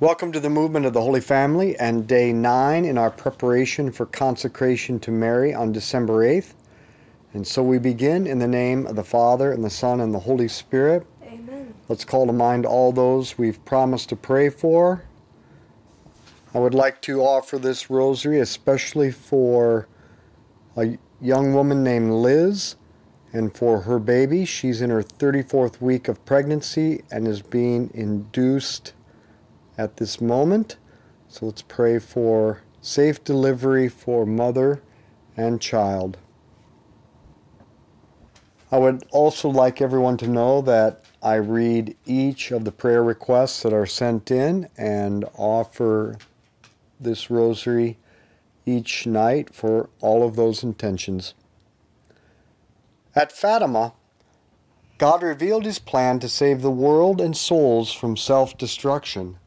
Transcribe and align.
Welcome 0.00 0.30
to 0.30 0.38
the 0.38 0.48
movement 0.48 0.86
of 0.86 0.92
the 0.92 1.00
Holy 1.00 1.20
Family 1.20 1.76
and 1.76 2.06
day 2.06 2.32
nine 2.32 2.84
in 2.84 2.96
our 2.96 3.10
preparation 3.10 3.90
for 3.90 4.06
consecration 4.06 5.00
to 5.00 5.10
Mary 5.10 5.52
on 5.52 5.72
December 5.72 6.24
8th. 6.24 6.54
And 7.34 7.44
so 7.44 7.64
we 7.64 7.80
begin 7.80 8.24
in 8.24 8.38
the 8.38 8.46
name 8.46 8.86
of 8.86 8.94
the 8.94 9.02
Father, 9.02 9.50
and 9.50 9.64
the 9.64 9.70
Son, 9.70 10.00
and 10.00 10.14
the 10.14 10.20
Holy 10.20 10.46
Spirit. 10.46 11.04
Amen. 11.24 11.74
Let's 11.88 12.04
call 12.04 12.28
to 12.28 12.32
mind 12.32 12.64
all 12.64 12.92
those 12.92 13.36
we've 13.38 13.64
promised 13.64 14.10
to 14.10 14.16
pray 14.16 14.50
for. 14.50 15.02
I 16.54 16.60
would 16.60 16.74
like 16.74 17.02
to 17.02 17.22
offer 17.22 17.58
this 17.58 17.90
rosary 17.90 18.38
especially 18.38 19.10
for 19.10 19.88
a 20.76 20.96
young 21.20 21.54
woman 21.54 21.82
named 21.82 22.12
Liz 22.12 22.76
and 23.32 23.52
for 23.52 23.80
her 23.80 23.98
baby. 23.98 24.44
She's 24.44 24.80
in 24.80 24.90
her 24.90 25.02
34th 25.02 25.80
week 25.80 26.06
of 26.06 26.24
pregnancy 26.24 27.02
and 27.10 27.26
is 27.26 27.42
being 27.42 27.90
induced 27.92 28.92
at 29.78 29.96
this 29.96 30.20
moment. 30.20 30.76
So 31.28 31.46
let's 31.46 31.62
pray 31.62 31.98
for 32.00 32.62
safe 32.80 33.22
delivery 33.22 33.88
for 33.88 34.26
mother 34.26 34.82
and 35.36 35.60
child. 35.60 36.18
I 38.70 38.78
would 38.78 39.04
also 39.10 39.48
like 39.48 39.80
everyone 39.80 40.18
to 40.18 40.28
know 40.28 40.60
that 40.62 41.02
I 41.22 41.36
read 41.36 41.96
each 42.04 42.50
of 42.50 42.64
the 42.64 42.72
prayer 42.72 43.02
requests 43.02 43.62
that 43.62 43.72
are 43.72 43.86
sent 43.86 44.30
in 44.30 44.68
and 44.76 45.24
offer 45.36 46.18
this 47.00 47.30
rosary 47.30 47.96
each 48.66 49.06
night 49.06 49.54
for 49.54 49.88
all 50.00 50.26
of 50.26 50.36
those 50.36 50.62
intentions. 50.62 51.32
At 53.14 53.32
Fatima, 53.32 53.94
God 54.98 55.22
revealed 55.22 55.64
his 55.64 55.78
plan 55.78 56.18
to 56.18 56.28
save 56.28 56.60
the 56.60 56.70
world 56.70 57.20
and 57.20 57.36
souls 57.36 57.92
from 57.92 58.16
self 58.16 58.58
destruction 58.58 59.38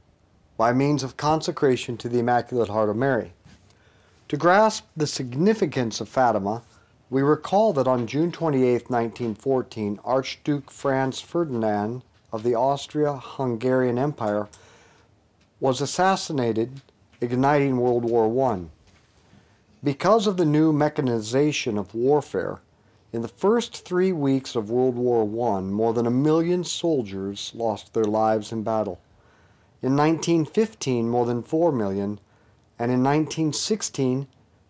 by 0.61 0.71
means 0.71 1.01
of 1.01 1.17
consecration 1.17 1.97
to 1.97 2.07
the 2.07 2.19
Immaculate 2.19 2.69
Heart 2.69 2.91
of 2.91 2.95
Mary. 2.95 3.33
To 4.27 4.37
grasp 4.37 4.85
the 4.95 5.07
significance 5.07 5.99
of 5.99 6.07
Fatima, 6.07 6.61
we 7.09 7.23
recall 7.23 7.73
that 7.73 7.87
on 7.87 8.05
June 8.05 8.31
28, 8.31 8.87
1914, 8.87 9.99
Archduke 10.05 10.69
Franz 10.69 11.19
Ferdinand 11.19 12.03
of 12.31 12.43
the 12.43 12.53
Austria 12.53 13.15
Hungarian 13.15 13.97
Empire 13.97 14.49
was 15.59 15.81
assassinated, 15.81 16.81
igniting 17.21 17.77
World 17.77 18.05
War 18.05 18.51
I. 18.51 18.65
Because 19.83 20.27
of 20.27 20.37
the 20.37 20.45
new 20.45 20.71
mechanization 20.71 21.75
of 21.75 21.95
warfare, 21.95 22.59
in 23.11 23.23
the 23.23 23.27
first 23.27 23.83
three 23.83 24.11
weeks 24.11 24.55
of 24.55 24.69
World 24.69 24.95
War 24.95 25.23
I, 25.57 25.61
more 25.61 25.95
than 25.95 26.05
a 26.05 26.11
million 26.11 26.63
soldiers 26.63 27.51
lost 27.55 27.95
their 27.95 28.03
lives 28.03 28.51
in 28.51 28.61
battle. 28.61 29.01
In 29.83 29.95
1915, 29.95 31.09
more 31.09 31.25
than 31.25 31.41
4 31.41 31.71
million, 31.71 32.19
and 32.77 32.91
in 32.91 33.03
1916, 33.03 34.27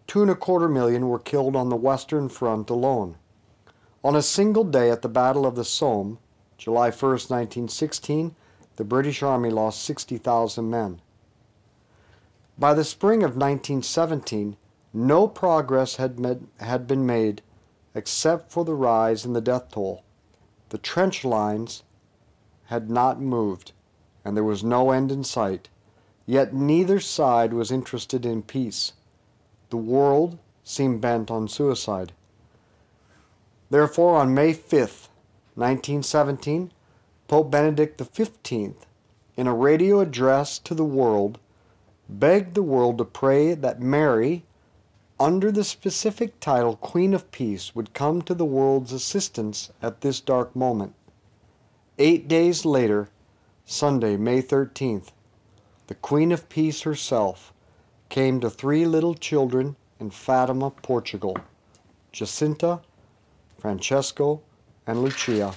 two 0.07 0.21
and 0.21 0.31
a 0.31 0.35
quarter 0.35 0.69
million 0.69 1.09
were 1.09 1.19
killed 1.19 1.53
on 1.53 1.67
the 1.67 1.75
Western 1.75 2.29
Front 2.29 2.69
alone. 2.69 3.17
On 4.05 4.15
a 4.15 4.21
single 4.21 4.63
day 4.63 4.89
at 4.89 5.01
the 5.01 5.09
Battle 5.09 5.45
of 5.45 5.55
the 5.55 5.65
Somme, 5.65 6.17
July 6.57 6.91
1, 6.91 7.11
1916, 7.11 8.35
the 8.77 8.85
British 8.85 9.21
Army 9.21 9.49
lost 9.49 9.83
60,000 9.83 10.69
men. 10.69 11.01
By 12.57 12.73
the 12.73 12.85
spring 12.85 13.21
of 13.21 13.31
1917, 13.31 14.55
no 14.93 15.27
progress 15.27 15.97
had, 15.97 16.19
med- 16.19 16.47
had 16.61 16.87
been 16.87 17.05
made 17.05 17.41
except 17.93 18.49
for 18.49 18.63
the 18.63 18.75
rise 18.75 19.25
in 19.25 19.33
the 19.33 19.41
death 19.41 19.71
toll. 19.71 20.03
The 20.69 20.77
trench 20.77 21.25
lines 21.25 21.83
had 22.65 22.89
not 22.89 23.19
moved 23.19 23.73
and 24.23 24.35
there 24.35 24.43
was 24.43 24.63
no 24.63 24.91
end 24.91 25.11
in 25.11 25.23
sight. 25.23 25.69
Yet 26.25 26.53
neither 26.53 26.99
side 26.99 27.53
was 27.53 27.71
interested 27.71 28.25
in 28.25 28.43
peace. 28.43 28.93
The 29.69 29.77
world 29.77 30.37
seemed 30.63 31.01
bent 31.01 31.31
on 31.31 31.47
suicide. 31.47 32.13
Therefore, 33.69 34.17
on 34.17 34.33
May 34.33 34.53
5th, 34.53 35.07
1917, 35.55 36.71
Pope 37.27 37.51
Benedict 37.51 38.01
XV, 38.01 38.73
in 39.37 39.47
a 39.47 39.53
radio 39.53 40.01
address 40.01 40.59
to 40.59 40.75
the 40.75 40.85
world, 40.85 41.39
begged 42.09 42.53
the 42.53 42.63
world 42.63 42.97
to 42.97 43.05
pray 43.05 43.53
that 43.53 43.81
Mary, 43.81 44.43
under 45.19 45.51
the 45.51 45.63
specific 45.63 46.39
title 46.39 46.75
Queen 46.75 47.13
of 47.13 47.31
Peace, 47.31 47.73
would 47.73 47.93
come 47.93 48.21
to 48.21 48.33
the 48.33 48.45
world's 48.45 48.91
assistance 48.91 49.71
at 49.81 50.01
this 50.01 50.19
dark 50.19 50.55
moment. 50.55 50.93
Eight 51.97 52.27
days 52.27 52.65
later, 52.65 53.09
Sunday, 53.71 54.17
May 54.17 54.41
13th, 54.41 55.11
the 55.87 55.95
Queen 55.95 56.33
of 56.33 56.49
Peace 56.49 56.81
herself 56.81 57.53
came 58.09 58.41
to 58.41 58.49
three 58.49 58.85
little 58.85 59.13
children 59.13 59.77
in 59.97 60.09
Fatima, 60.09 60.71
Portugal 60.71 61.37
Jacinta, 62.11 62.81
Francisco, 63.57 64.41
and 64.85 65.01
Lucia. 65.01 65.53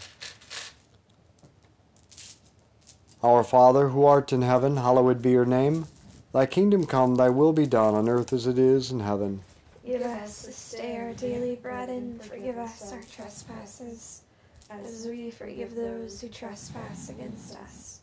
Our 3.20 3.42
Father, 3.42 3.88
who 3.88 4.04
art 4.04 4.32
in 4.32 4.42
heaven, 4.42 4.76
hallowed 4.76 5.20
be 5.20 5.32
your 5.32 5.44
name. 5.44 5.86
Thy 6.32 6.46
kingdom 6.46 6.86
come, 6.86 7.16
thy 7.16 7.30
will 7.30 7.52
be 7.52 7.66
done 7.66 7.96
on 7.96 8.08
earth 8.08 8.32
as 8.32 8.46
it 8.46 8.60
is 8.60 8.92
in 8.92 9.00
heaven. 9.00 9.40
Give 9.84 10.02
us 10.02 10.42
this 10.42 10.70
day 10.70 10.98
our 10.98 11.14
daily 11.14 11.56
bread 11.56 11.88
and 11.88 12.22
forgive 12.22 12.58
us 12.58 12.92
our 12.92 13.02
trespasses, 13.12 14.22
as 14.70 15.04
we 15.04 15.32
forgive 15.32 15.74
those 15.74 16.20
who 16.20 16.28
trespass 16.28 17.08
against 17.08 17.56
us. 17.56 18.02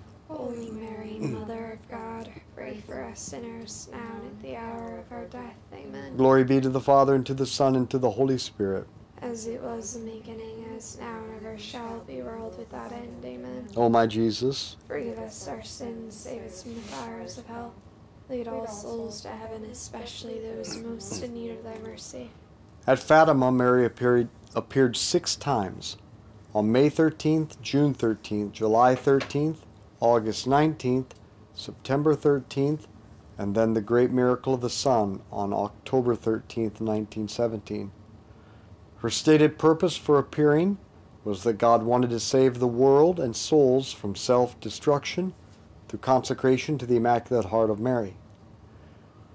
Us 3.11 3.19
sinners, 3.19 3.89
now 3.91 3.97
and 3.97 4.27
at 4.27 4.41
the 4.41 4.55
hour 4.55 4.99
of 4.99 5.11
our 5.11 5.25
death. 5.25 5.57
Amen. 5.73 6.15
Glory 6.15 6.43
be 6.43 6.61
to 6.61 6.69
the 6.69 6.79
Father, 6.79 7.15
and 7.15 7.25
to 7.25 7.33
the 7.33 7.45
Son, 7.45 7.75
and 7.75 7.89
to 7.89 7.97
the 7.97 8.11
Holy 8.11 8.37
Spirit. 8.37 8.87
As 9.21 9.45
it 9.47 9.61
was 9.61 9.95
in 9.95 10.05
the 10.05 10.11
beginning, 10.11 10.65
as 10.75 10.97
now, 10.99 11.19
and 11.19 11.35
ever 11.45 11.57
shall 11.57 11.99
be, 11.99 12.21
world 12.21 12.57
without 12.57 12.91
end. 12.91 13.23
Amen. 13.23 13.67
O 13.75 13.89
my 13.89 14.07
Jesus, 14.07 14.77
Forgive 14.87 15.19
us 15.19 15.47
our 15.47 15.63
sins, 15.63 16.15
save 16.15 16.43
us 16.43 16.63
from 16.63 16.75
the 16.75 16.81
fires 16.81 17.37
of 17.37 17.45
hell. 17.45 17.73
Lead 18.29 18.47
all 18.47 18.65
souls 18.67 19.21
to 19.21 19.27
heaven, 19.27 19.65
especially 19.65 20.39
those 20.39 20.77
most 20.77 21.21
in 21.21 21.33
need 21.33 21.51
of 21.51 21.63
thy 21.63 21.77
mercy. 21.79 22.29
At 22.87 22.99
Fatima, 22.99 23.51
Mary 23.51 23.85
appeared, 23.85 24.29
appeared 24.55 24.95
six 24.95 25.35
times 25.35 25.97
on 26.55 26.71
May 26.71 26.89
13th, 26.89 27.61
June 27.61 27.93
13th, 27.93 28.53
July 28.53 28.95
13th, 28.95 29.57
August 29.99 30.47
19th, 30.47 31.11
September 31.53 32.15
13th, 32.15 32.87
and 33.41 33.55
then 33.55 33.73
the 33.73 33.81
great 33.81 34.11
miracle 34.11 34.53
of 34.53 34.61
the 34.61 34.69
sun 34.69 35.19
on 35.31 35.51
October 35.51 36.13
13, 36.13 36.65
1917. 36.65 37.91
Her 38.97 39.09
stated 39.09 39.57
purpose 39.57 39.97
for 39.97 40.19
appearing 40.19 40.77
was 41.23 41.41
that 41.41 41.57
God 41.57 41.81
wanted 41.81 42.11
to 42.11 42.19
save 42.19 42.59
the 42.59 42.67
world 42.67 43.19
and 43.19 43.35
souls 43.35 43.91
from 43.91 44.15
self 44.15 44.59
destruction 44.59 45.33
through 45.87 46.01
consecration 46.01 46.77
to 46.77 46.85
the 46.85 46.97
Immaculate 46.97 47.47
Heart 47.47 47.71
of 47.71 47.79
Mary. 47.79 48.13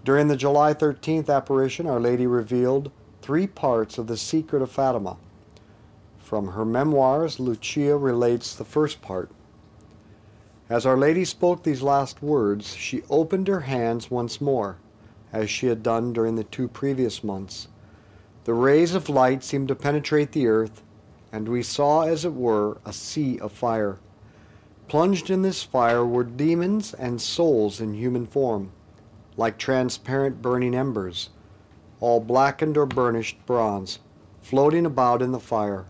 During 0.04 0.28
the 0.28 0.36
July 0.36 0.72
13th 0.72 1.28
apparition, 1.28 1.88
Our 1.88 1.98
Lady 1.98 2.28
revealed 2.28 2.92
three 3.22 3.48
parts 3.48 3.98
of 3.98 4.06
the 4.06 4.16
secret 4.16 4.62
of 4.62 4.70
Fatima. 4.70 5.16
From 6.16 6.52
her 6.52 6.64
memoirs, 6.64 7.40
Lucia 7.40 7.96
relates 7.96 8.54
the 8.54 8.64
first 8.64 9.02
part. 9.02 9.32
As 10.68 10.84
Our 10.84 10.96
Lady 10.96 11.24
spoke 11.24 11.62
these 11.62 11.82
last 11.82 12.22
words, 12.22 12.74
she 12.74 13.02
opened 13.08 13.48
her 13.48 13.60
hands 13.60 14.10
once 14.10 14.40
more, 14.40 14.78
as 15.32 15.48
she 15.48 15.66
had 15.68 15.82
done 15.82 16.12
during 16.12 16.34
the 16.34 16.44
two 16.44 16.66
previous 16.68 17.22
months. 17.22 17.68
The 18.44 18.54
rays 18.54 18.94
of 18.94 19.08
light 19.08 19.44
seemed 19.44 19.68
to 19.68 19.74
penetrate 19.74 20.32
the 20.32 20.48
earth, 20.48 20.82
and 21.32 21.48
we 21.48 21.62
saw, 21.62 22.02
as 22.02 22.24
it 22.24 22.34
were, 22.34 22.78
a 22.84 22.92
sea 22.92 23.38
of 23.38 23.52
fire. 23.52 23.98
Plunged 24.88 25.30
in 25.30 25.42
this 25.42 25.62
fire 25.62 26.04
were 26.04 26.24
demons 26.24 26.94
and 26.94 27.20
souls 27.20 27.80
in 27.80 27.94
human 27.94 28.26
form, 28.26 28.72
like 29.36 29.58
transparent 29.58 30.42
burning 30.42 30.74
embers 30.74 31.30
all 32.00 32.20
blackened 32.20 32.76
or 32.76 32.86
burnished 32.86 33.38
bronze, 33.46 33.98
floating 34.40 34.86
about 34.86 35.22
in 35.22 35.32
the 35.32 35.40
fire, 35.40 35.86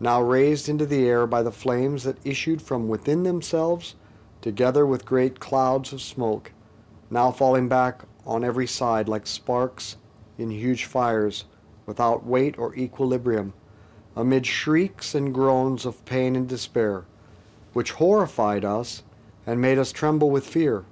now 0.00 0.20
raised 0.20 0.68
into 0.68 0.84
the 0.86 1.06
air 1.06 1.26
by 1.26 1.42
the 1.42 1.52
flames 1.52 2.04
that 2.04 2.18
issued 2.24 2.60
from 2.60 2.88
within 2.88 3.22
themselves, 3.22 3.94
together 4.40 4.86
with 4.86 5.04
great 5.04 5.40
clouds 5.40 5.92
of 5.92 6.00
smoke, 6.00 6.52
now 7.10 7.30
falling 7.30 7.68
back 7.68 8.02
on 8.26 8.44
every 8.44 8.66
side 8.66 9.08
like 9.08 9.26
sparks 9.26 9.96
in 10.38 10.50
huge 10.50 10.84
fires, 10.84 11.44
without 11.86 12.26
weight 12.26 12.58
or 12.58 12.74
equilibrium, 12.74 13.52
amid 14.16 14.46
shrieks 14.46 15.14
and 15.14 15.32
groans 15.32 15.86
of 15.86 16.04
pain 16.04 16.34
and 16.34 16.48
despair, 16.48 17.04
which 17.72 17.92
horrified 17.92 18.64
us 18.64 19.02
and 19.46 19.60
made 19.60 19.78
us 19.78 19.92
tremble 19.92 20.30
with 20.30 20.46
fear. 20.46 20.84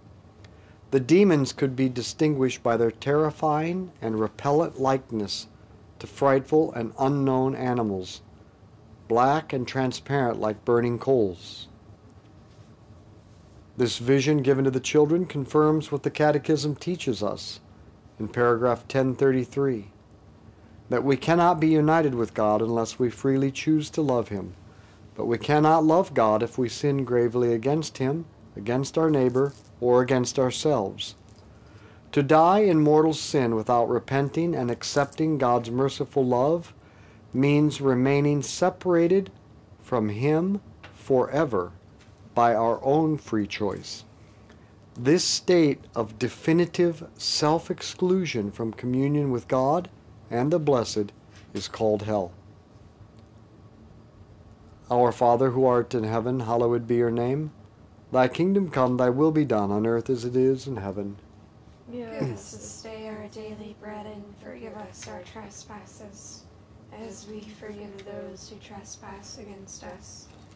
The 0.91 1.01
demons 1.01 1.53
could 1.53 1.75
be 1.75 1.89
distinguished 1.89 2.63
by 2.63 2.77
their 2.77 2.93
terrifying 2.93 3.91
and 4.01 4.21
repellent 4.21 4.81
likeness 4.81 5.49
to 5.99 6.07
frightful 6.07 6.73
and 6.73 6.93
unknown 6.99 7.57
animals, 7.57 8.23
black 9.09 9.53
and 9.53 9.67
transparent 9.67 10.39
like 10.39 10.65
burning 10.65 10.99
coals. 10.99 11.67
This 13.77 13.99
vision 13.99 14.43
given 14.43 14.65
to 14.67 14.71
the 14.71 14.79
children 14.79 15.27
confirms 15.27 15.91
what 15.91 16.05
the 16.05 16.11
Catechism 16.11 16.77
teaches 16.77 17.25
us 17.25 17.59
in 18.21 18.29
paragraph 18.29 18.83
1033 18.83 19.91
that 20.91 21.03
we 21.03 21.17
cannot 21.17 21.59
be 21.59 21.67
united 21.67 22.15
with 22.15 22.35
God 22.35 22.63
unless 22.63 23.01
we 23.01 23.11
freely 23.11 23.51
choose 23.51 23.91
to 23.91 24.03
love 24.03 24.29
Him. 24.29 24.55
But 25.17 25.27
we 25.27 25.39
cannot 25.39 25.85
love 25.85 26.15
God 26.15 26.41
if 26.41 26.57
we 26.57 26.69
sin 26.69 27.05
gravely 27.05 27.53
against 27.53 27.99
Him, 27.99 28.27
against 28.55 28.97
our 28.97 29.11
neighbor, 29.11 29.53
or 29.81 30.03
against 30.03 30.39
ourselves. 30.39 31.17
To 32.13 32.23
die 32.23 32.61
in 32.61 32.79
mortal 32.79 33.15
sin 33.15 33.57
without 33.57 33.89
repenting 33.89 34.55
and 34.55 34.71
accepting 34.71 35.37
God's 35.37 35.71
merciful 35.71 36.25
love 36.25 36.73
means 37.33 37.81
remaining 37.81 38.41
separated 38.41 39.33
from 39.81 40.11
Him 40.11 40.61
forever 40.95 41.73
by 42.35 42.55
our 42.55 42.83
own 42.85 43.17
free 43.17 43.47
choice. 43.47 44.05
This 44.97 45.25
state 45.25 45.81
of 45.95 46.19
definitive 46.19 47.09
self 47.17 47.71
exclusion 47.71 48.51
from 48.51 48.73
communion 48.73 49.31
with 49.31 49.49
God 49.49 49.89
and 50.31 50.53
the 50.53 50.59
blessed 50.59 51.13
is 51.53 51.69
called 51.69 52.03
hell. 52.03 52.33
Our 54.91 55.13
Father 55.13 55.51
who 55.51 55.65
art 55.65 55.95
in 55.95 56.05
heaven, 56.05 56.41
hallowed 56.41 56.87
be 56.87 56.97
your 56.97 57.11
name. 57.11 57.53
Thy 58.13 58.29
kingdom 58.29 58.71
come, 58.71 58.97
thy 58.97 59.11
will 59.11 59.33
be 59.33 59.45
done 59.45 59.71
on 59.71 59.87
earth 59.87 60.11
as 60.11 60.25
it 60.25 60.37
is 60.37 60.67
in 60.67 60.77
heaven. 60.77 61.17
Give 61.91 62.09
us 62.09 62.53
this 62.53 62.83
day 62.83 63.09
our 63.09 63.27
daily 63.29 63.77
bread 63.81 64.07
and 64.07 64.25
forgive 64.43 64.75
us 64.77 65.09
our 65.09 65.23
trespasses, 65.23 66.45
as 66.97 67.27
we 67.29 67.41
forgive 67.41 68.05
those 68.05 68.49
who 68.49 68.57
trespass 68.57 69.39
against 69.39 69.85
us. 69.85 70.29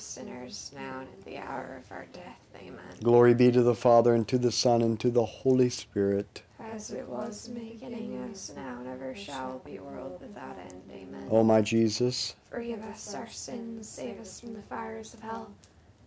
us 0.00 0.06
sinners, 0.06 0.72
now 0.74 1.00
and 1.00 1.08
at 1.08 1.24
the 1.26 1.36
hour 1.36 1.78
of 1.84 1.92
our 1.92 2.06
death. 2.14 2.40
Amen. 2.56 2.80
Glory 3.02 3.34
be 3.34 3.52
to 3.52 3.62
the 3.62 3.74
Father, 3.74 4.14
and 4.14 4.26
to 4.28 4.38
the 4.38 4.50
Son, 4.50 4.80
and 4.80 4.98
to 4.98 5.10
the 5.10 5.26
Holy 5.26 5.68
Spirit. 5.68 6.42
As 6.58 6.90
it 6.90 7.06
was 7.06 7.48
in 7.48 7.54
the 7.54 7.60
beginning, 7.60 8.30
as 8.32 8.50
now, 8.56 8.78
and 8.78 8.88
ever 8.88 9.14
shall 9.14 9.58
be, 9.58 9.78
world 9.78 10.18
without 10.22 10.56
end. 10.58 10.80
Amen. 10.90 11.28
O 11.30 11.44
my 11.44 11.60
Jesus, 11.60 12.34
Forgive 12.50 12.82
us 12.84 13.14
our 13.14 13.28
sins, 13.28 13.90
save 13.90 14.18
us 14.18 14.40
from 14.40 14.54
the 14.54 14.62
fires 14.62 15.12
of 15.12 15.20
hell. 15.20 15.50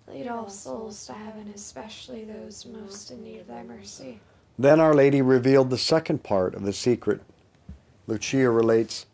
Lead 0.07 0.27
all 0.27 0.49
souls 0.49 1.05
to 1.05 1.13
heaven, 1.13 1.51
especially 1.53 2.23
those 2.23 2.65
most 2.65 3.11
in 3.11 3.23
need 3.23 3.41
of 3.41 3.47
thy 3.47 3.61
mercy. 3.61 4.19
Then 4.57 4.79
Our 4.79 4.95
Lady 4.95 5.21
revealed 5.21 5.69
the 5.69 5.77
second 5.77 6.23
part 6.23 6.55
of 6.55 6.63
the 6.63 6.73
secret. 6.73 7.21
Lucia 8.07 8.49
relates 8.49 9.05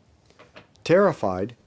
Terrified, 0.86 1.58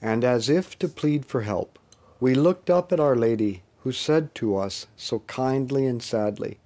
and 0.00 0.22
as 0.24 0.48
if 0.48 0.78
to 0.78 0.86
plead 0.86 1.26
for 1.26 1.40
help, 1.42 1.79
we 2.20 2.34
looked 2.34 2.68
up 2.68 2.92
at 2.92 3.00
Our 3.00 3.16
Lady, 3.16 3.62
who 3.82 3.92
said 3.92 4.34
to 4.36 4.56
us 4.56 4.86
so 4.94 5.20
kindly 5.20 5.86
and 5.86 6.02
sadly, 6.02 6.58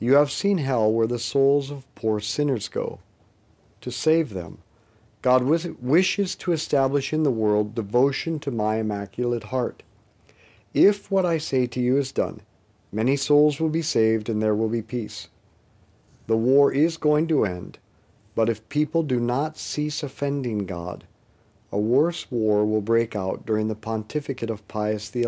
You 0.00 0.14
have 0.14 0.32
seen 0.32 0.58
hell 0.58 0.90
where 0.90 1.06
the 1.06 1.18
souls 1.18 1.70
of 1.70 1.92
poor 1.94 2.18
sinners 2.18 2.66
go. 2.68 2.98
To 3.82 3.92
save 3.92 4.30
them, 4.30 4.58
God 5.22 5.44
wis- 5.44 5.68
wishes 5.80 6.34
to 6.36 6.52
establish 6.52 7.12
in 7.12 7.22
the 7.22 7.30
world 7.30 7.74
devotion 7.74 8.40
to 8.40 8.50
my 8.50 8.76
Immaculate 8.76 9.44
Heart. 9.44 9.84
If 10.74 11.08
what 11.08 11.24
I 11.24 11.38
say 11.38 11.66
to 11.68 11.80
you 11.80 11.96
is 11.96 12.10
done, 12.10 12.40
many 12.90 13.16
souls 13.16 13.60
will 13.60 13.68
be 13.68 13.82
saved 13.82 14.28
and 14.28 14.42
there 14.42 14.56
will 14.56 14.68
be 14.68 14.82
peace. 14.82 15.28
The 16.26 16.36
war 16.36 16.72
is 16.72 16.96
going 16.96 17.28
to 17.28 17.44
end, 17.44 17.78
but 18.34 18.48
if 18.48 18.68
people 18.68 19.04
do 19.04 19.20
not 19.20 19.56
cease 19.56 20.02
offending 20.02 20.66
God, 20.66 21.04
a 21.74 21.78
worse 21.78 22.30
war 22.30 22.64
will 22.64 22.80
break 22.80 23.16
out 23.16 23.44
during 23.44 23.66
the 23.66 23.74
pontificate 23.74 24.48
of 24.48 24.66
Pius 24.68 25.10
XI. 25.10 25.26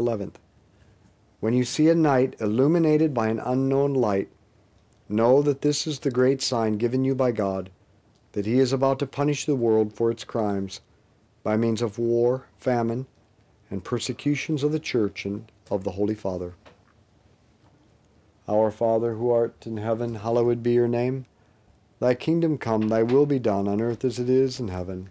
When 1.41 1.55
you 1.55 1.65
see 1.65 1.89
a 1.89 1.95
night 1.97 2.37
illuminated 2.39 3.13
by 3.13 3.27
an 3.27 3.41
unknown 3.41 3.95
light, 3.95 4.29
know 5.09 5.43
that 5.43 5.63
this 5.63 5.89
is 5.89 5.99
the 5.99 6.11
great 6.13 6.41
sign 6.41 6.79
given 6.79 7.03
you 7.03 7.17
by 7.17 7.33
God 7.33 7.71
that 8.31 8.47
He 8.47 8.61
is 8.61 8.73
about 8.73 9.01
to 9.01 9.09
punish 9.09 9.45
the 9.45 9.57
world 9.57 9.93
for 9.93 10.09
its 10.09 10.23
crimes 10.23 10.83
by 11.43 11.57
means 11.57 11.83
of 11.83 11.99
war, 11.99 12.47
famine, 12.57 13.09
and 13.69 13.83
persecutions 13.83 14.63
of 14.63 14.71
the 14.71 14.79
Church 14.79 15.25
and 15.25 15.51
of 15.69 15.83
the 15.83 15.93
Holy 15.93 16.15
Father. 16.15 16.55
Our 18.49 18.71
Father, 18.71 19.15
who 19.15 19.33
art 19.33 19.67
in 19.67 19.79
heaven, 19.79 20.15
hallowed 20.15 20.63
be 20.63 20.75
your 20.75 20.87
name. 20.87 21.27
Thy 21.99 22.15
kingdom 22.15 22.57
come, 22.57 22.89
thy 22.89 23.03
will 23.03 23.27
be 23.27 23.41
done 23.41 23.67
on 23.67 23.81
earth 23.81 24.05
as 24.05 24.21
it 24.21 24.31
is 24.31 24.61
in 24.61 24.69
heaven. 24.69 25.11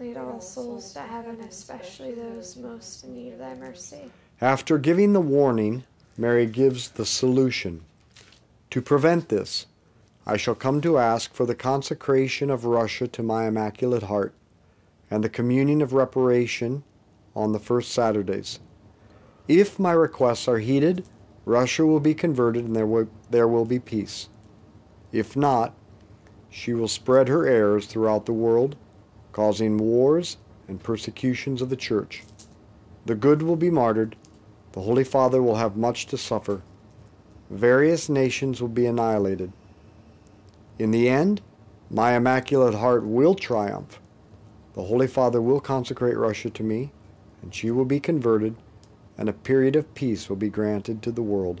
Lead 0.00 0.16
all 0.16 0.40
souls 0.40 0.92
to 0.92 1.00
heaven, 1.00 1.40
especially 1.40 2.14
those 2.14 2.56
most 2.56 3.04
in 3.04 3.14
need 3.14 3.32
of 3.32 3.38
thy 3.38 3.54
mercy. 3.54 4.10
after 4.40 4.76
giving 4.76 5.12
the 5.12 5.20
warning, 5.20 5.84
Mary 6.18 6.46
gives 6.46 6.90
the 6.90 7.06
solution. 7.06 7.84
To 8.70 8.82
prevent 8.82 9.28
this, 9.28 9.66
I 10.26 10.36
shall 10.36 10.56
come 10.56 10.80
to 10.80 10.98
ask 10.98 11.32
for 11.32 11.46
the 11.46 11.54
consecration 11.54 12.50
of 12.50 12.64
Russia 12.64 13.06
to 13.06 13.22
my 13.22 13.46
Immaculate 13.46 14.04
Heart 14.04 14.34
and 15.10 15.22
the 15.22 15.28
communion 15.28 15.80
of 15.80 15.92
reparation 15.92 16.82
on 17.36 17.52
the 17.52 17.58
first 17.58 17.92
Saturdays. 17.92 18.58
If 19.46 19.78
my 19.78 19.92
requests 19.92 20.48
are 20.48 20.58
heeded, 20.58 21.06
Russia 21.44 21.84
will 21.86 22.00
be 22.00 22.14
converted 22.14 22.64
and 22.64 22.74
there 22.74 22.86
will, 22.86 23.08
there 23.30 23.46
will 23.46 23.64
be 23.64 23.78
peace. 23.78 24.28
If 25.12 25.36
not, 25.36 25.74
she 26.50 26.72
will 26.72 26.88
spread 26.88 27.28
her 27.28 27.46
errors 27.46 27.86
throughout 27.86 28.26
the 28.26 28.32
world, 28.32 28.76
causing 29.34 29.76
wars 29.76 30.36
and 30.68 30.82
persecutions 30.82 31.60
of 31.60 31.68
the 31.68 31.76
Church. 31.76 32.22
The 33.04 33.16
good 33.16 33.42
will 33.42 33.56
be 33.56 33.68
martyred, 33.68 34.16
the 34.72 34.82
Holy 34.82 35.04
Father 35.04 35.42
will 35.42 35.56
have 35.56 35.76
much 35.76 36.06
to 36.06 36.16
suffer, 36.16 36.62
various 37.50 38.08
nations 38.08 38.62
will 38.62 38.68
be 38.68 38.86
annihilated. 38.86 39.52
In 40.78 40.92
the 40.92 41.08
end, 41.08 41.42
my 41.90 42.16
Immaculate 42.16 42.76
Heart 42.76 43.04
will 43.04 43.34
triumph. 43.34 44.00
The 44.74 44.84
Holy 44.84 45.08
Father 45.08 45.42
will 45.42 45.60
consecrate 45.60 46.16
Russia 46.16 46.48
to 46.50 46.62
me, 46.62 46.92
and 47.42 47.52
she 47.52 47.72
will 47.72 47.84
be 47.84 48.00
converted, 48.00 48.54
and 49.18 49.28
a 49.28 49.32
period 49.32 49.74
of 49.74 49.94
peace 49.94 50.28
will 50.28 50.36
be 50.36 50.48
granted 50.48 51.02
to 51.02 51.10
the 51.12 51.22
world. 51.22 51.60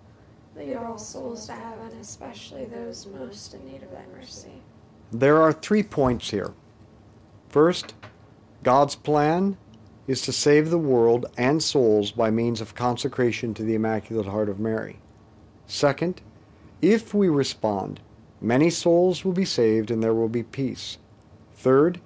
Lead 0.55 0.75
all 0.75 0.97
souls 0.97 1.47
to 1.47 1.53
heaven, 1.53 1.97
especially 1.99 2.65
those 2.65 3.07
most 3.07 3.53
in 3.53 3.65
need 3.65 3.83
of 3.83 3.91
thy 3.91 4.03
mercy. 4.13 4.61
there 5.11 5.41
are 5.41 5.53
three 5.53 5.83
points 5.83 6.29
here. 6.29 6.53
First, 7.49 7.93
God's 8.63 8.95
plan 8.95 9.57
is 10.07 10.21
to 10.23 10.31
save 10.31 10.69
the 10.69 10.77
world 10.77 11.25
and 11.37 11.61
souls 11.63 12.11
by 12.11 12.31
means 12.31 12.61
of 12.61 12.75
consecration 12.75 13.53
to 13.53 13.63
the 13.63 13.75
Immaculate 13.75 14.27
Heart 14.27 14.49
of 14.49 14.59
Mary. 14.59 14.99
Second, 15.67 16.21
if 16.81 17.13
we 17.13 17.29
respond, 17.29 17.99
many 18.41 18.69
souls 18.69 19.23
will 19.23 19.33
be 19.33 19.45
saved 19.45 19.91
and 19.91 20.03
there 20.03 20.13
will 20.13 20.29
be 20.29 20.43
peace. 20.43 20.97
Third, 21.53 22.01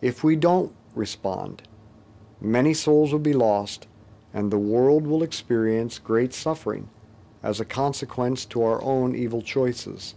if 0.00 0.22
we 0.22 0.36
don't 0.36 0.72
respond, 0.94 1.62
many 2.40 2.74
souls 2.74 3.12
will 3.12 3.18
be 3.18 3.32
lost 3.32 3.86
and 4.32 4.50
the 4.50 4.58
world 4.58 5.06
will 5.06 5.22
experience 5.22 5.98
great 5.98 6.32
suffering 6.32 6.88
as 7.42 7.60
a 7.60 7.64
consequence 7.64 8.44
to 8.46 8.62
our 8.62 8.82
own 8.82 9.14
evil 9.14 9.42
choices. 9.42 10.14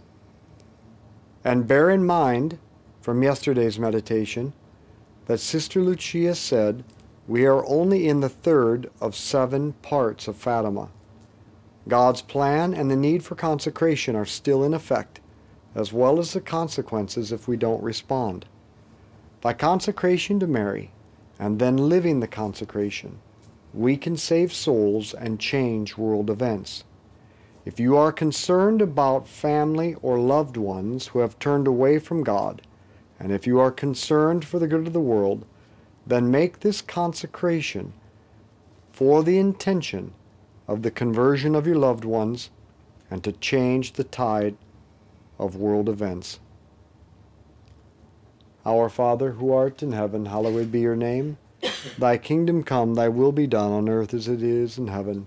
And 1.44 1.66
bear 1.66 1.90
in 1.90 2.04
mind 2.04 2.58
from 3.00 3.22
yesterday's 3.22 3.78
meditation 3.78 4.52
that 5.26 5.38
Sister 5.38 5.80
Lucia 5.80 6.34
said 6.34 6.84
we 7.28 7.46
are 7.46 7.64
only 7.66 8.08
in 8.08 8.20
the 8.20 8.28
third 8.28 8.90
of 9.00 9.14
seven 9.14 9.72
parts 9.74 10.26
of 10.28 10.36
Fatima. 10.36 10.88
God's 11.88 12.22
plan 12.22 12.74
and 12.74 12.90
the 12.90 12.96
need 12.96 13.24
for 13.24 13.34
consecration 13.34 14.14
are 14.14 14.26
still 14.26 14.62
in 14.62 14.74
effect, 14.74 15.20
as 15.74 15.92
well 15.92 16.18
as 16.18 16.32
the 16.32 16.40
consequences 16.40 17.32
if 17.32 17.48
we 17.48 17.56
don't 17.56 17.82
respond. 17.82 18.46
By 19.40 19.52
consecration 19.52 20.38
to 20.40 20.46
Mary, 20.46 20.90
and 21.38 21.58
then 21.58 21.76
living 21.76 22.20
the 22.20 22.28
consecration, 22.28 23.18
we 23.74 23.96
can 23.96 24.16
save 24.16 24.52
souls 24.52 25.14
and 25.14 25.40
change 25.40 25.96
world 25.96 26.30
events. 26.30 26.84
If 27.64 27.78
you 27.78 27.96
are 27.96 28.12
concerned 28.12 28.82
about 28.82 29.28
family 29.28 29.94
or 30.02 30.18
loved 30.18 30.56
ones 30.56 31.08
who 31.08 31.20
have 31.20 31.38
turned 31.38 31.66
away 31.68 31.98
from 31.98 32.24
God, 32.24 32.62
and 33.20 33.30
if 33.30 33.46
you 33.46 33.60
are 33.60 33.70
concerned 33.70 34.44
for 34.44 34.58
the 34.58 34.66
good 34.66 34.88
of 34.88 34.92
the 34.92 35.00
world, 35.00 35.46
then 36.04 36.30
make 36.30 36.60
this 36.60 36.82
consecration 36.82 37.92
for 38.90 39.22
the 39.22 39.38
intention 39.38 40.12
of 40.66 40.82
the 40.82 40.90
conversion 40.90 41.54
of 41.54 41.66
your 41.66 41.76
loved 41.76 42.04
ones 42.04 42.50
and 43.10 43.22
to 43.22 43.32
change 43.32 43.92
the 43.92 44.04
tide 44.04 44.56
of 45.38 45.54
world 45.54 45.88
events. 45.88 46.40
Our 48.66 48.88
Father, 48.88 49.32
who 49.32 49.52
art 49.52 49.82
in 49.82 49.92
heaven, 49.92 50.26
hallowed 50.26 50.72
be 50.72 50.80
your 50.80 50.96
name. 50.96 51.38
Thy 51.98 52.16
kingdom 52.18 52.62
come, 52.64 52.94
thy 52.94 53.08
will 53.08 53.32
be 53.32 53.46
done 53.46 53.70
on 53.70 53.88
earth 53.88 54.14
as 54.14 54.28
it 54.28 54.42
is 54.42 54.78
in 54.78 54.88
heaven. 54.88 55.26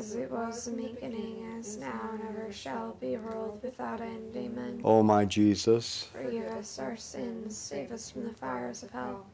As 0.00 0.14
it 0.14 0.30
was 0.30 0.66
in 0.66 0.78
the 0.78 0.88
beginning, 0.88 1.56
as 1.58 1.76
now 1.76 2.08
and 2.14 2.22
ever 2.30 2.50
shall 2.50 2.96
be, 3.02 3.18
world 3.18 3.60
without 3.62 4.00
end. 4.00 4.34
Amen. 4.34 4.80
O 4.82 5.02
my 5.02 5.26
Jesus, 5.26 6.08
Forgive 6.10 6.46
us 6.46 6.78
our 6.78 6.96
sins, 6.96 7.54
save 7.54 7.92
us 7.92 8.10
from 8.10 8.24
the 8.24 8.32
fires 8.32 8.82
of 8.82 8.90
hell. 8.92 9.26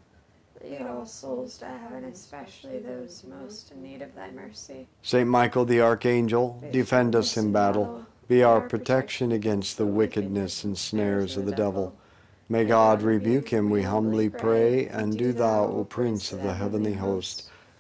Lead 0.61 0.83
all 0.83 1.07
souls 1.07 1.57
to 1.59 1.67
heaven, 1.67 2.03
especially 2.07 2.81
those 2.81 3.23
most 3.29 3.71
in 3.71 3.81
need 3.81 4.03
of 4.03 4.13
thy 4.17 4.29
mercy. 4.33 4.89
Saint 5.03 5.29
Michael 5.29 5.65
the 5.65 5.81
Archangel, 5.81 6.61
defend 6.73 7.15
us 7.15 7.37
in 7.37 7.53
battle. 7.53 8.05
Be 8.27 8.43
our 8.43 8.61
protection 8.61 9.31
against 9.31 9.79
the 9.79 9.87
wickedness 9.87 10.65
and 10.65 10.77
snares 10.77 11.37
of 11.37 11.47
the 11.47 11.55
devil. 11.55 11.95
May 12.49 12.65
God 12.65 13.03
rebuke 13.03 13.51
him, 13.51 13.71
we 13.71 13.83
humbly 13.83 14.31
pray, 14.31 14.89
and 14.89 15.17
do 15.17 15.33
thou, 15.33 15.67
O 15.67 15.85
Prince 15.85 16.33
of 16.33 16.43
the 16.43 16.55
heavenly 16.55 16.95
host, 16.95 17.51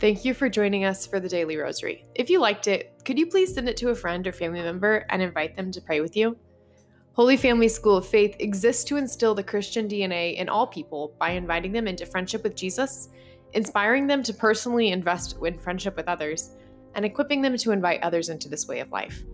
Thank 0.00 0.24
you 0.24 0.32
for 0.32 0.48
joining 0.48 0.84
us 0.84 1.08
for 1.08 1.18
the 1.18 1.28
Daily 1.28 1.56
Rosary. 1.56 2.04
If 2.14 2.30
you 2.30 2.38
liked 2.38 2.68
it, 2.68 2.92
could 3.04 3.18
you 3.18 3.26
please 3.26 3.52
send 3.52 3.68
it 3.68 3.76
to 3.78 3.88
a 3.88 3.96
friend 3.96 4.24
or 4.28 4.32
family 4.32 4.62
member 4.62 5.04
and 5.10 5.20
invite 5.20 5.56
them 5.56 5.72
to 5.72 5.80
pray 5.80 6.00
with 6.00 6.16
you? 6.16 6.36
Holy 7.14 7.36
Family 7.36 7.66
School 7.66 7.96
of 7.96 8.06
Faith 8.06 8.36
exists 8.38 8.84
to 8.84 8.96
instill 8.96 9.34
the 9.34 9.42
Christian 9.42 9.88
DNA 9.88 10.36
in 10.36 10.48
all 10.48 10.68
people 10.68 11.16
by 11.18 11.30
inviting 11.30 11.72
them 11.72 11.88
into 11.88 12.06
friendship 12.06 12.44
with 12.44 12.54
Jesus, 12.54 13.08
inspiring 13.54 14.06
them 14.06 14.22
to 14.22 14.32
personally 14.32 14.92
invest 14.92 15.36
in 15.44 15.58
friendship 15.58 15.96
with 15.96 16.06
others, 16.06 16.52
and 16.94 17.04
equipping 17.04 17.42
them 17.42 17.56
to 17.56 17.72
invite 17.72 18.00
others 18.04 18.28
into 18.28 18.48
this 18.48 18.68
way 18.68 18.78
of 18.78 18.92
life. 18.92 19.24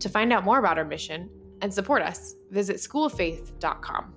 To 0.00 0.10
find 0.10 0.30
out 0.30 0.44
more 0.44 0.58
about 0.58 0.76
our 0.76 0.84
mission 0.84 1.30
and 1.62 1.72
support 1.72 2.02
us, 2.02 2.34
visit 2.50 2.76
schooloffaith.com. 2.76 4.12